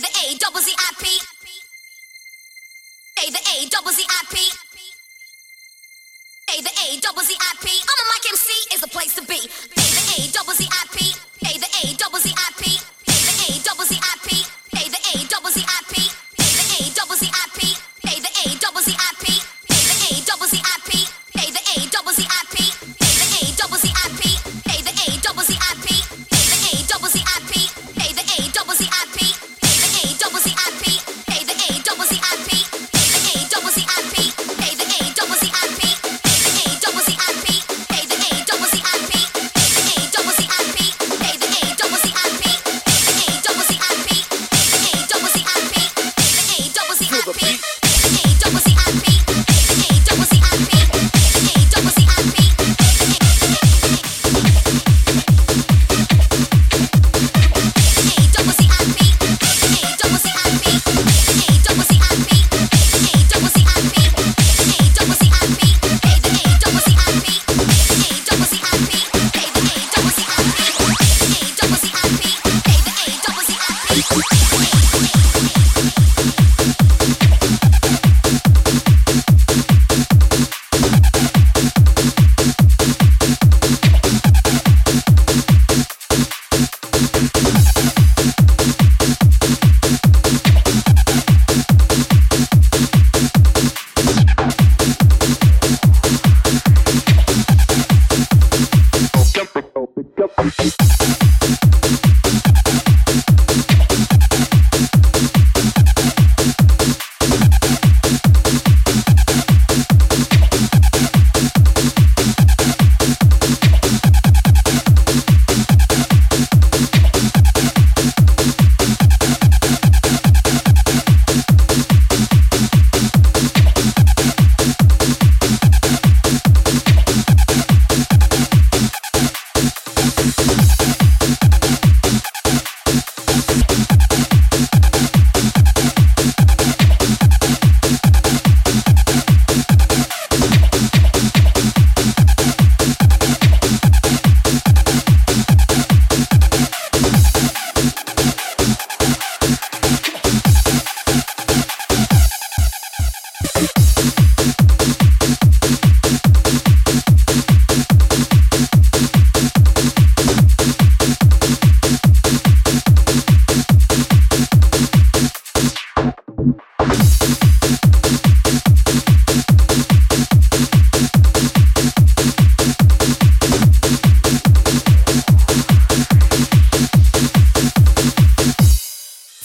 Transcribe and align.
the 0.00 0.08
A 0.08 0.34
double 0.38 0.60
Z 0.60 0.72
I 0.72 0.90
P. 0.98 1.04
A 3.20 3.30
the 3.30 3.38
A 3.38 3.68
double 3.68 3.92
Z 3.92 4.02
I 4.08 4.22
P. 4.32 4.36
A 6.50 6.62
the 6.62 6.72
A 6.72 7.00
double 7.00 7.22
Z 7.22 7.36
I 7.38 7.52
P. 7.60 7.68
I'm 7.68 7.98
a 8.00 8.06
mic 8.08 8.24
MC 8.32 8.74
is 8.74 8.80
the 8.80 8.88
place 8.88 9.14
to 9.16 9.22
be. 9.22 9.36
A 9.36 9.84
the 9.96 10.04
A 10.16 10.32
double 10.32 10.54
Z 10.54 10.66
I 10.70 10.84
P. 10.96 11.09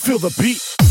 Feel 0.06 0.20
the 0.20 0.30
beat. 0.40 0.85